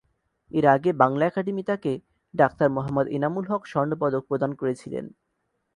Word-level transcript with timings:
এর 0.51 0.65
আগে 0.67 0.91
বাংলা 0.93 1.23
একাডেমী 1.27 1.63
তাকে 1.63 1.91
"ডাক্তার 2.33 2.67
মোহাম্মদ 2.69 3.05
এনামুল 3.09 3.45
হক 3.49 3.63
স্বর্ণ 3.65 3.91
পদক" 4.01 4.23
প্রদান 4.29 4.51
করেছিলেন। 4.55 5.05